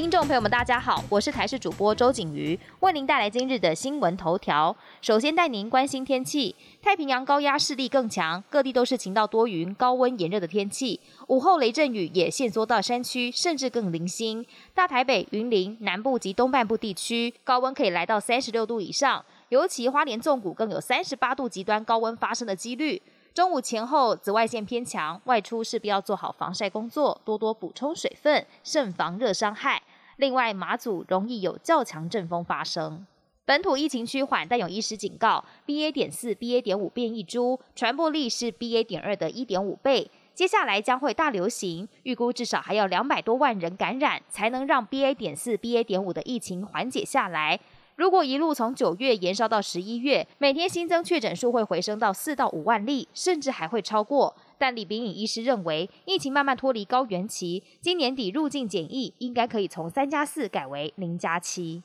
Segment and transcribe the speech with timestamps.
[0.00, 4.74] 听众朋友们，大家好，我是台视主播周景瑜，为您带来今日的新闻头条。
[5.02, 11.00] 首先带您关心天气，太平洋高压势力更强，各地都是晴到多云、高温炎热的天气。
[11.26, 14.46] 午后雷阵雨也限缩到山区，甚至更零星。
[14.72, 23.02] 大台北、云林南部及东半部地区，高温可以来到三十六度以上，尤其花莲纵谷更有三十八度极端高温发生的几率。
[23.34, 29.80] 中午前后紫外线偏强，外出势必要做好防晒工作，多多补充水分，慎防热伤害。
[30.18, 33.06] 另外，马祖容易有较强阵风发生。
[33.44, 35.92] 本土疫情趋缓，但有医师警告，BA.
[35.92, 36.60] 点四、BA.
[36.60, 38.82] 点五变异株传播力是 BA.
[38.82, 45.14] 点二的一点五倍，接下来将会大流行，预估至少还要两百多万人感染，才能让 BA.
[45.14, 45.84] 点四、BA.
[45.84, 47.60] 点五的疫情缓解下来。
[47.94, 54.34] 如果一路从九月延烧到十一月，每天新增确诊数会回升到四到五万例，甚至还会超过。
[54.58, 61.82] 但李炳颖医师认为，疫情慢慢脱离高原期，今年底入境检疫应该可以从三加四改为零加七。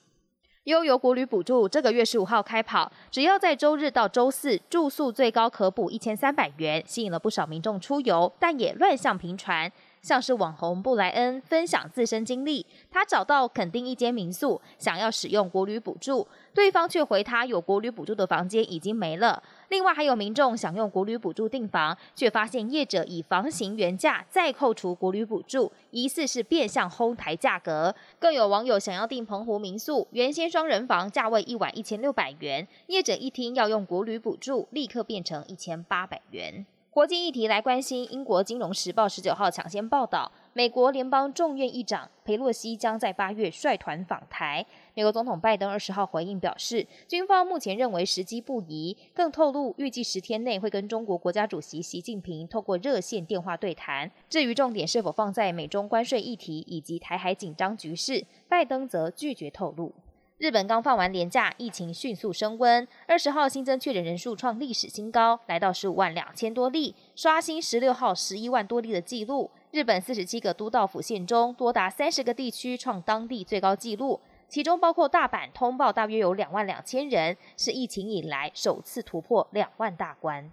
[0.65, 9.71] 悠游国旅补助这个月十五号开跑，只要在周日到周四住宿最高可补一千三百元，吸引了不少民众出游，但也乱象频传。
[10.01, 19.41] 像是网红布莱恩分享自身经历，他找到肯定一间民宿，想要使用国旅补助，对方却回他有国旅补助的房间已经没了。
[19.69, 27.93] 另外还有民众想用国旅补助订房，却发现业者以房型原价再扣除国旅补助，疑似是变相哄抬价格。
[28.19, 36.63] 更有网友想要订澎湖民宿，原先双人房价位一晚一千六百元，业者一听要用国旅补助，立刻变成一千八百元。
[36.91, 44.63] 国际议题来关心，英国金融时报十九号抢先报道，美国联邦众院议长佩洛西将在八月率团访台。
[44.93, 54.11] 美国总统拜登二十号回应表示，军方目前认为时机不宜，更透露预计十天内会跟中国国家主席习近平透过热线电话对谈。
[54.29, 59.91] 至于重点是否放在美中关税议题以及台海紧张局势，拜登则拒绝透露。
[60.37, 62.87] 日本刚放完年假，疫情迅速升温。
[63.07, 69.49] 二十号新增确诊人数创历史新高，来到十五万两千多例，刷新十六号十一万多例的纪录。
[69.73, 80.51] 日本四十七个都道府县中，多达三十个地区创当地最高纪录，其中包括大阪，通报大约有两万两千人，是疫情以来首次突破两万大关。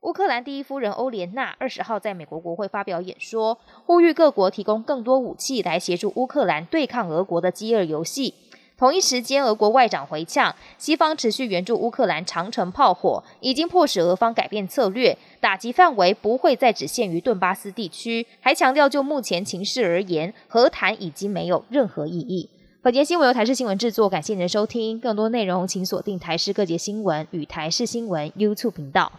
[0.00, 8.32] 乌克兰第一夫人欧莲娜二十号在美国国会发表演说，呼吁各国提供更多武器来协助乌克兰对抗俄国的饥饿游戏。
[8.82, 22.50] 同一时间，俄国外长回呛，西方持续援助乌克兰长城炮火，已经迫使俄方改变策略，打击范围不会再只限于顿巴斯地区，还强调就目前情势而言，和谈已经没有任何意义。
[22.82, 24.98] 本节新闻由台视新闻制作，感谢您的收听。
[24.98, 29.12] 更多内容请锁定台视各节新闻与台视新闻 YouTube 频道。